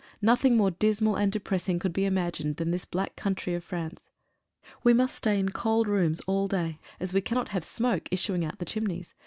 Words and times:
Nothing 0.23 0.57
more 0.57 0.71
dismal 0.71 1.15
and 1.15 1.31
depress 1.31 1.69
ing 1.69 1.77
could 1.77 1.93
be 1.93 2.05
imagined 2.05 2.55
than 2.55 2.71
this 2.71 2.85
black 2.85 3.15
country 3.15 3.53
of 3.53 3.63
France. 3.63 4.09
We 4.83 4.93
must 4.95 5.13
stay 5.15 5.39
in 5.39 5.49
cold 5.49 5.87
rooms 5.87 6.21
all 6.21 6.47
day, 6.47 6.79
as 6.99 7.13
we 7.13 7.21
cannot 7.21 7.49
have 7.49 7.63
smoke 7.63 8.07
issuing 8.09 8.43
out 8.43 8.53
of 8.53 8.57
the 8.57 8.65
chimneys. 8.65 9.13